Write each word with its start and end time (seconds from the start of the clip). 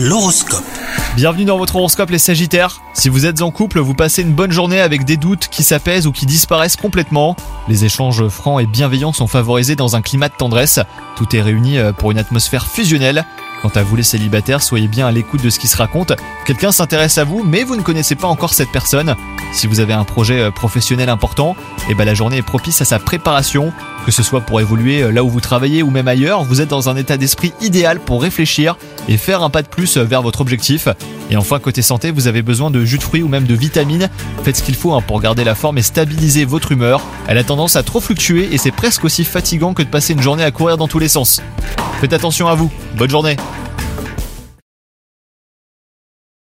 L'horoscope. 0.00 0.62
Bienvenue 1.16 1.44
dans 1.44 1.58
votre 1.58 1.74
horoscope 1.74 2.10
les 2.10 2.20
Sagittaires. 2.20 2.82
Si 2.94 3.08
vous 3.08 3.26
êtes 3.26 3.42
en 3.42 3.50
couple, 3.50 3.80
vous 3.80 3.94
passez 3.94 4.22
une 4.22 4.32
bonne 4.32 4.52
journée 4.52 4.80
avec 4.80 5.04
des 5.04 5.16
doutes 5.16 5.48
qui 5.48 5.64
s'apaisent 5.64 6.06
ou 6.06 6.12
qui 6.12 6.24
disparaissent 6.24 6.76
complètement. 6.76 7.34
Les 7.66 7.84
échanges 7.84 8.28
francs 8.28 8.62
et 8.62 8.66
bienveillants 8.66 9.12
sont 9.12 9.26
favorisés 9.26 9.74
dans 9.74 9.96
un 9.96 10.00
climat 10.00 10.28
de 10.28 10.34
tendresse. 10.34 10.78
Tout 11.16 11.34
est 11.34 11.42
réuni 11.42 11.78
euh, 11.78 11.92
pour 11.92 12.12
une 12.12 12.18
atmosphère 12.18 12.68
fusionnelle. 12.68 13.26
Quant 13.62 13.72
à 13.74 13.82
vous 13.82 13.96
les 13.96 14.04
célibataires, 14.04 14.62
soyez 14.62 14.86
bien 14.86 15.06
à 15.06 15.10
l'écoute 15.10 15.42
de 15.42 15.50
ce 15.50 15.58
qui 15.58 15.66
se 15.66 15.76
raconte. 15.76 16.12
Quelqu'un 16.46 16.70
s'intéresse 16.70 17.18
à 17.18 17.24
vous, 17.24 17.42
mais 17.42 17.64
vous 17.64 17.74
ne 17.74 17.82
connaissez 17.82 18.14
pas 18.14 18.28
encore 18.28 18.54
cette 18.54 18.70
personne. 18.70 19.16
Si 19.52 19.66
vous 19.66 19.80
avez 19.80 19.94
un 19.94 20.04
projet 20.04 20.40
euh, 20.40 20.50
professionnel 20.50 21.08
important, 21.08 21.56
eh 21.88 21.94
ben 21.94 22.04
la 22.04 22.14
journée 22.14 22.36
est 22.36 22.42
propice 22.42 22.80
à 22.82 22.84
sa 22.84 22.98
préparation. 22.98 23.72
Que 24.06 24.12
ce 24.12 24.22
soit 24.22 24.42
pour 24.42 24.60
évoluer 24.60 25.02
euh, 25.02 25.10
là 25.10 25.24
où 25.24 25.28
vous 25.28 25.40
travaillez 25.40 25.82
ou 25.82 25.90
même 25.90 26.06
ailleurs, 26.06 26.44
vous 26.44 26.60
êtes 26.60 26.68
dans 26.68 26.88
un 26.88 26.96
état 26.96 27.16
d'esprit 27.16 27.52
idéal 27.60 27.98
pour 27.98 28.22
réfléchir 28.22 28.76
et 29.08 29.16
faire 29.16 29.42
un 29.42 29.50
pas 29.50 29.62
de 29.62 29.68
plus 29.68 29.96
vers 29.96 30.22
votre 30.22 30.40
objectif. 30.40 30.88
Et 31.30 31.36
enfin, 31.36 31.58
côté 31.58 31.82
santé, 31.82 32.10
vous 32.10 32.28
avez 32.28 32.42
besoin 32.42 32.70
de 32.70 32.84
jus 32.84 32.98
de 32.98 33.02
fruits 33.02 33.22
ou 33.22 33.28
même 33.28 33.44
de 33.44 33.54
vitamines. 33.54 34.08
Faites 34.44 34.56
ce 34.56 34.62
qu'il 34.62 34.76
faut 34.76 34.94
hein, 34.94 35.02
pour 35.02 35.20
garder 35.20 35.44
la 35.44 35.54
forme 35.54 35.78
et 35.78 35.82
stabiliser 35.82 36.44
votre 36.44 36.72
humeur. 36.72 37.02
Elle 37.26 37.38
a 37.38 37.44
tendance 37.44 37.74
à 37.74 37.82
trop 37.82 38.00
fluctuer 38.00 38.54
et 38.54 38.58
c'est 38.58 38.70
presque 38.70 39.04
aussi 39.04 39.24
fatigant 39.24 39.74
que 39.74 39.82
de 39.82 39.88
passer 39.88 40.12
une 40.12 40.22
journée 40.22 40.44
à 40.44 40.50
courir 40.50 40.76
dans 40.76 40.88
tous 40.88 40.98
les 40.98 41.08
sens. 41.08 41.40
Faites 42.00 42.12
attention 42.12 42.46
à 42.46 42.54
vous. 42.54 42.70
Bonne 42.96 43.10
journée 43.10 43.36